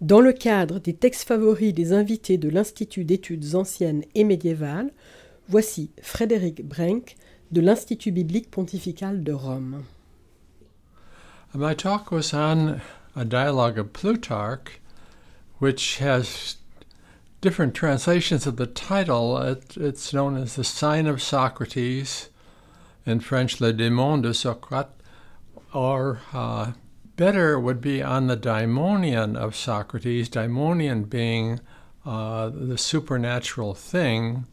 [0.00, 4.90] Dans le cadre des textes favoris des invités de l'Institut d'études anciennes et médiévales,
[5.48, 7.16] voici Frédéric Brenck
[7.52, 9.84] de l'Institut biblique pontifical de Rome.
[17.40, 19.38] Different translations of the title.
[19.38, 22.28] It, it's known as The Sign of Socrates,
[23.06, 24.90] in French, Le Démon de Socrate,
[25.72, 26.72] or uh,
[27.16, 31.60] better would be on the daimonion of Socrates, daimonion being
[32.04, 34.46] uh, the supernatural thing,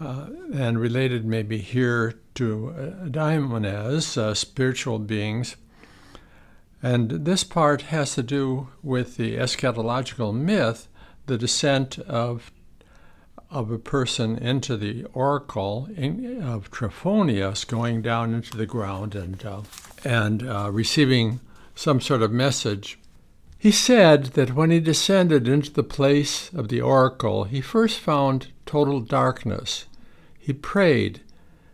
[0.00, 5.56] uh, and related maybe here to uh, daimones, uh, spiritual beings.
[6.82, 10.88] And this part has to do with the eschatological myth,
[11.30, 12.50] the descent of
[13.50, 19.44] of a person into the oracle in, of Trophonius, going down into the ground and
[19.46, 19.62] uh,
[20.04, 21.38] and uh, receiving
[21.76, 22.98] some sort of message.
[23.56, 28.48] He said that when he descended into the place of the oracle, he first found
[28.66, 29.84] total darkness.
[30.36, 31.20] He prayed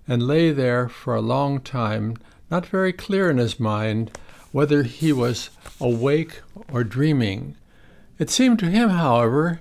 [0.06, 2.18] and lay there for a long time,
[2.50, 4.10] not very clear in his mind
[4.52, 5.48] whether he was
[5.80, 7.56] awake or dreaming.
[8.18, 9.60] It seemed to him, however,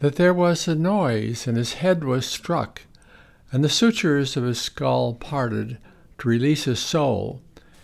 [0.00, 2.82] that there was a noise and his head was struck,
[3.50, 5.78] and the sutures of his skull parted
[6.18, 7.40] to release his soul.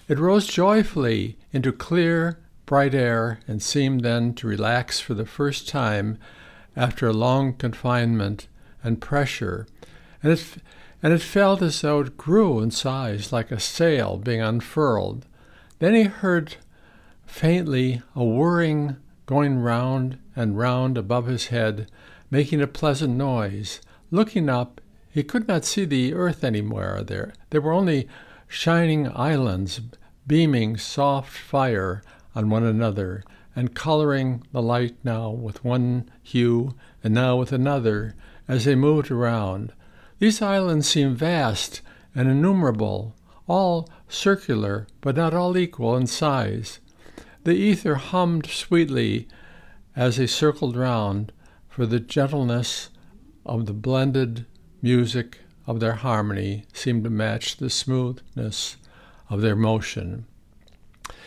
[0.07, 5.69] It rose joyfully into clear, bright air and seemed then to relax for the first
[5.69, 6.19] time
[6.77, 8.47] after long confinement
[8.83, 9.67] and pressure,
[10.23, 10.45] and it,
[11.03, 15.27] and it felt as though it grew in size like a sail being unfurled.
[15.79, 16.57] Then he heard
[17.27, 18.97] faintly a whirring
[19.27, 21.91] going round and round above his head,
[22.31, 23.81] making a pleasant noise.
[24.11, 24.81] Looking up,
[25.11, 27.33] he could not see the earth anywhere there.
[27.51, 28.09] There were only
[28.49, 29.81] shining islands
[30.27, 32.03] beaming soft fire
[32.35, 33.23] on one another,
[33.57, 38.15] and coloring the light now with one hue and now with another
[38.49, 39.73] as they moved around.
[40.19, 41.81] These islands seemed vast
[42.15, 43.15] and innumerable,
[43.47, 46.81] all circular, but not all equal in size.
[47.45, 49.29] The ether hummed sweetly
[49.95, 51.31] as they circled round,
[51.69, 52.89] for the gentleness
[53.45, 54.47] of the blended
[54.81, 58.77] music of their harmony seemed to match the smoothness
[59.29, 60.27] of their motion.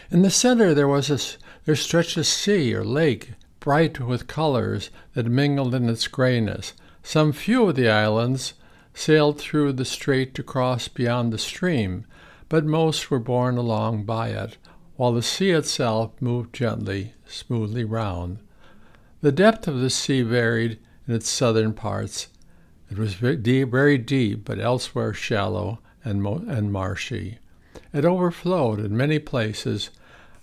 [0.10, 1.20] In the center there was a,
[1.66, 6.74] there stretched a sea or lake, bright with colors that mingled in its grayness.
[7.04, 8.54] Some few of the islands
[8.94, 12.06] sailed through the strait to cross beyond the stream,
[12.50, 14.58] but most were borne along by it,
[14.98, 18.40] while the sea itself moved gently, smoothly round.
[19.22, 22.28] The depth of the sea varied in its southern parts.
[22.92, 27.38] It was very deep, but elsewhere shallow and, mo- and marshy.
[27.94, 29.90] It overflowed in many places,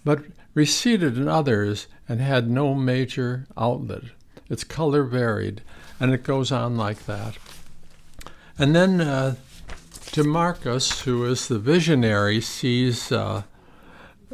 [0.05, 4.05] but receded in others and had no major outlet.
[4.49, 5.63] Its color varied,
[5.99, 7.37] and it goes on like that.
[8.59, 9.35] And then uh,
[10.13, 13.43] Timarchus, who is the visionary, sees uh,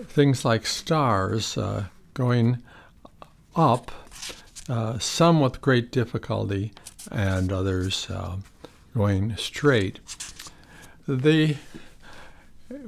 [0.07, 1.85] things like stars uh,
[2.15, 2.63] going
[3.57, 3.91] up,
[4.69, 6.73] uh, some with great difficulty,
[7.11, 8.37] and others uh,
[8.95, 10.01] going straight.
[11.07, 11.57] The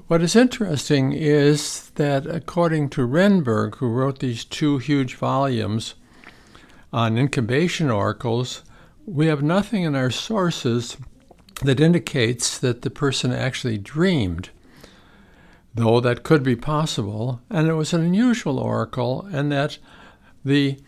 [0.06, 5.94] what is interesting is that, according to Renberg, who wrote these two huge volumes
[6.92, 8.62] on incubation oracles,
[9.06, 10.96] we have nothing in our sources
[11.62, 14.50] that indicates that the person actually dreamed,
[15.74, 19.78] though that could be possible, and it was an unusual oracle, and that
[20.44, 20.78] the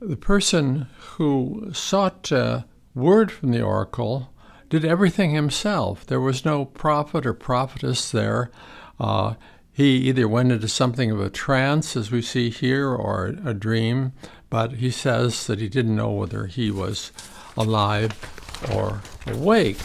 [0.00, 2.62] the person who sought uh,
[2.94, 4.32] word from the oracle
[4.68, 6.04] did everything himself.
[6.04, 8.50] There was no prophet or prophetess there.
[8.98, 9.34] Uh,
[9.72, 14.12] he either went into something of a trance, as we see here, or a dream,
[14.50, 17.12] but he says that he didn't know whether he was
[17.56, 18.12] alive
[18.74, 19.78] or awake.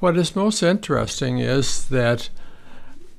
[0.00, 2.30] What is most interesting is that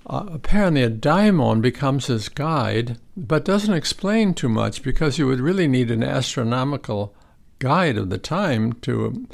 [0.08, 5.42] uh, apparently a daimon becomes his guide, but doesn't explain too much because you would
[5.42, 7.14] really need an astronomical
[7.60, 9.28] guide of the time to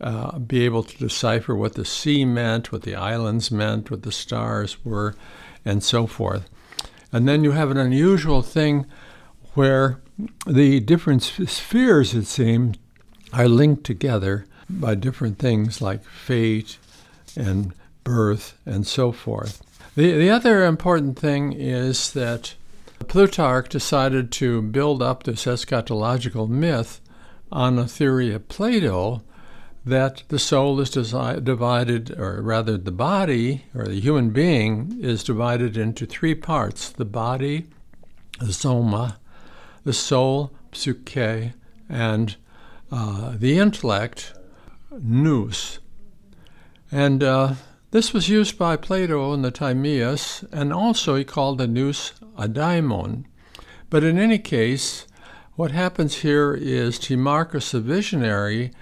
[0.00, 4.12] uh, be able to decipher what the sea meant, what the islands meant, what the
[4.12, 5.14] stars were,
[5.64, 6.48] and so forth.
[7.12, 8.86] And then you have an unusual thing
[9.54, 10.00] where
[10.46, 12.76] the different spheres, it seems,
[13.32, 16.78] are linked together by different things like fate
[17.36, 17.74] and
[18.04, 19.62] birth and so forth.
[19.96, 22.54] The, the other important thing is that
[23.06, 27.00] Plutarch decided to build up this eschatological myth
[27.52, 29.22] on a theory of Plato
[29.84, 35.22] that the soul is desi- divided, or rather, the body, or the human being, is
[35.22, 37.66] divided into three parts the body,
[38.40, 39.18] the soma,
[39.84, 41.52] the soul, psyche,
[41.88, 42.34] and
[42.90, 44.32] uh, the intellect,
[44.90, 45.78] nous.
[46.90, 47.54] And uh,
[47.94, 52.48] this was used by Plato in the Timaeus, and also he called the nous a
[52.48, 53.24] daimon.
[53.88, 55.06] But in any case,
[55.54, 58.72] what happens here is Timarchus the visionary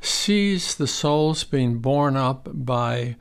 [0.00, 3.16] sees the souls being borne up by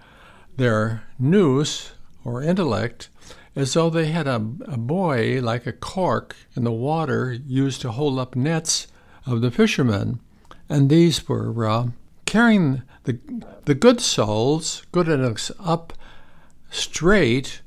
[0.56, 1.92] their nous,
[2.24, 3.10] or intellect,
[3.54, 7.92] as though they had a, a buoy like a cork in the water used to
[7.92, 8.88] hold up nets
[9.26, 10.22] of the fishermen.
[10.70, 11.88] And these were uh,
[12.32, 13.20] carrying the,
[13.66, 15.92] the good souls, good and up
[16.70, 17.62] straight,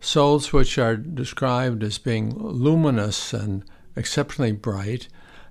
[0.00, 3.62] souls which are described as being luminous and
[3.94, 5.06] exceptionally bright,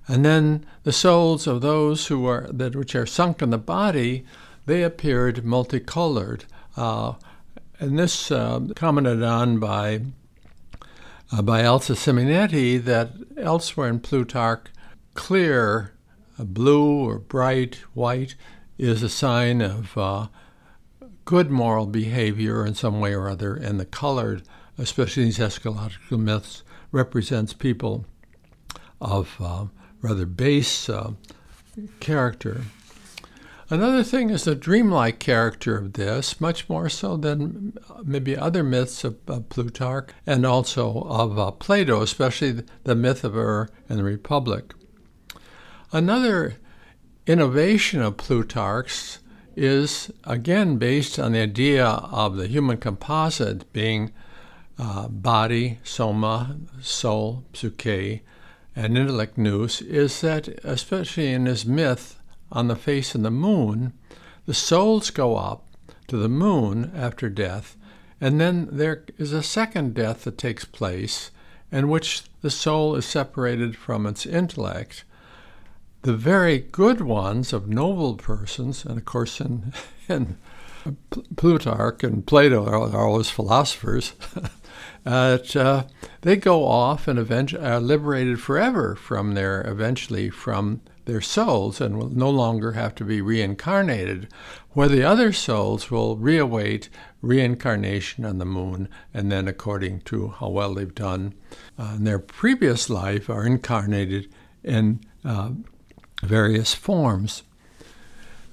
[0.06, 4.26] and then the souls of those who are that which are sunk in the body,
[4.66, 6.44] they appeared multicolored.
[6.76, 7.14] Uh,
[7.80, 10.02] and this uh, commented on by
[11.32, 14.68] uh, by Elsa Simonetti that elsewhere in Plutarch,
[15.14, 15.94] clear,
[16.38, 18.36] uh, blue or bright white
[18.78, 20.28] is a sign of uh,
[21.26, 24.44] good moral behavior in some way or other, and the colored,
[24.78, 28.06] especially these eschatological myths, represents people
[29.02, 29.66] of uh,
[30.02, 31.12] rather base uh,
[32.00, 32.62] character.
[33.70, 39.04] Another thing is the dreamlike character of this, much more so than maybe other myths
[39.04, 44.06] of, of Plutarch and also of uh, Plato, especially the myth of Ur and the
[44.06, 44.74] Republic.
[45.92, 46.56] Another
[47.28, 49.20] innovation of Plutarch's
[49.56, 54.12] is again based on the idea of the human composite being
[54.80, 58.22] uh, body, soma, soul, psyche,
[58.76, 62.20] and intellect nous, is that, especially in his myth
[62.52, 63.92] on the face of the moon,
[64.46, 65.66] the souls go up
[66.08, 67.76] to the moon after death,
[68.22, 71.32] and then there is a second death that takes place
[71.72, 75.04] in which the soul is separated from its intellect
[76.02, 79.74] the very good ones of noble persons, and of course in,
[80.10, 80.38] in
[81.36, 84.14] Plutarch and Plato are, always philosophers,
[85.04, 85.84] that, uh,
[86.22, 91.98] they go off and eventually are liberated forever from their, eventually from their souls and
[91.98, 94.28] will no longer have to be reincarnated,
[94.72, 96.90] where the other souls will reawait
[97.22, 101.34] reincarnation on the moon, and then according to how well they've done
[101.80, 104.32] uh, in their previous life, are incarnated
[104.64, 105.50] in uh,
[106.24, 107.44] various forms.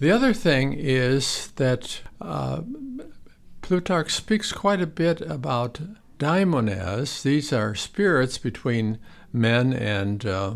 [0.00, 2.62] The other thing is that uh,
[3.62, 5.80] Plutarch speaks quite a bit about
[6.18, 7.22] daimones.
[7.22, 8.98] These are spirits between
[9.32, 10.54] men and uh,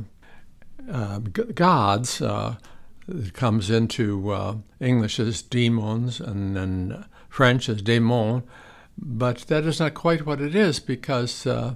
[0.90, 2.20] uh, gods.
[2.20, 2.56] Uh,
[3.08, 8.42] it comes into uh, English as demons and then French as démon,
[8.98, 11.74] but that is not quite what it is because uh,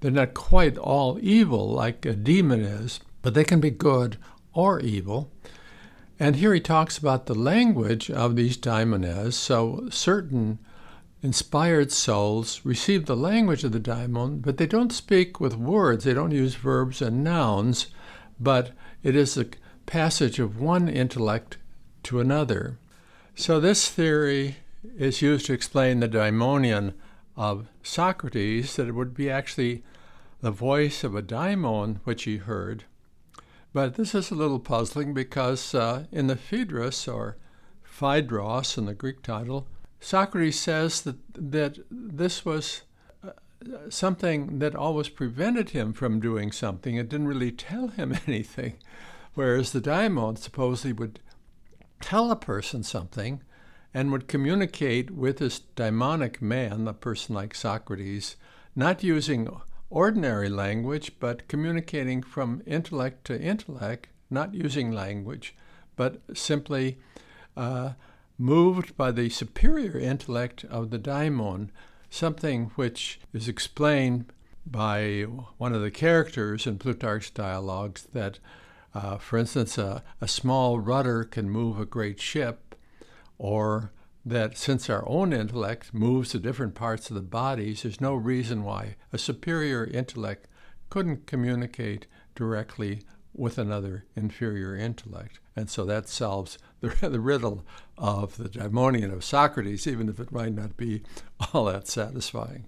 [0.00, 4.16] they're not quite all evil like a demon is, but they can be good
[4.54, 5.30] or evil.
[6.18, 9.34] And here he talks about the language of these daimones.
[9.34, 10.58] So certain
[11.22, 16.04] inspired souls receive the language of the daimon, but they don't speak with words.
[16.04, 17.86] They don't use verbs and nouns,
[18.38, 18.72] but
[19.02, 19.46] it is a
[19.86, 21.58] passage of one intellect
[22.04, 22.78] to another.
[23.34, 24.56] So this theory
[24.96, 26.94] is used to explain the daimonion
[27.36, 29.82] of Socrates, that it would be actually
[30.40, 32.84] the voice of a daimon which he heard,
[33.72, 37.36] but this is a little puzzling because uh, in the Phaedrus, or
[37.84, 39.66] Phaedros in the Greek title,
[40.00, 42.82] Socrates says that, that this was
[43.24, 43.30] uh,
[43.88, 46.96] something that always prevented him from doing something.
[46.96, 48.74] It didn't really tell him anything.
[49.34, 51.20] Whereas the daimon supposedly would
[52.00, 53.40] tell a person something
[53.94, 58.36] and would communicate with this daimonic man, a person like Socrates,
[58.74, 59.48] not using
[59.92, 65.54] ordinary language, but communicating from intellect to intellect, not using language,
[65.96, 66.98] but simply
[67.56, 67.92] uh,
[68.38, 71.70] moved by the superior intellect of the daimon,
[72.08, 74.24] something which is explained
[74.64, 75.22] by
[75.58, 78.38] one of the characters in Plutarch's dialogues that,
[78.94, 82.74] uh, for instance, a, a small rudder can move a great ship,
[83.36, 83.92] or
[84.24, 88.62] that since our own intellect moves to different parts of the bodies, there's no reason
[88.62, 90.46] why a superior intellect
[90.90, 93.00] couldn't communicate directly
[93.34, 95.40] with another inferior intellect.
[95.56, 97.64] And so that solves the, the riddle
[97.98, 101.02] of the daimonion of Socrates, even if it might not be
[101.52, 102.66] all that satisfying.